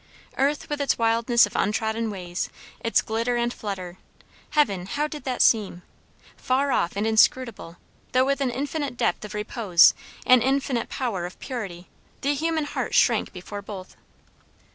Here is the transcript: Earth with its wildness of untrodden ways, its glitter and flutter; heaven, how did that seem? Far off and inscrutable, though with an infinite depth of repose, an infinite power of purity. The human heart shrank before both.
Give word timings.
Earth 0.35 0.67
with 0.67 0.81
its 0.81 0.97
wildness 0.97 1.45
of 1.45 1.55
untrodden 1.55 2.09
ways, 2.09 2.49
its 2.79 3.03
glitter 3.03 3.35
and 3.35 3.53
flutter; 3.53 3.99
heaven, 4.49 4.87
how 4.87 5.05
did 5.05 5.25
that 5.25 5.43
seem? 5.43 5.83
Far 6.35 6.71
off 6.71 6.95
and 6.95 7.05
inscrutable, 7.05 7.77
though 8.11 8.25
with 8.25 8.41
an 8.41 8.49
infinite 8.49 8.97
depth 8.97 9.23
of 9.23 9.35
repose, 9.35 9.93
an 10.25 10.41
infinite 10.41 10.89
power 10.89 11.27
of 11.27 11.37
purity. 11.39 11.87
The 12.21 12.33
human 12.33 12.63
heart 12.65 12.95
shrank 12.95 13.31
before 13.31 13.61
both. 13.61 13.95